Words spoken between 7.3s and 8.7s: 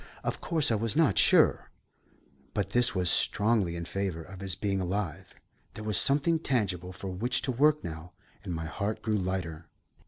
to work now, and my